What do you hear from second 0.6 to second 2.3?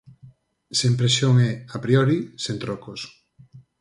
Sen presión e, a priori,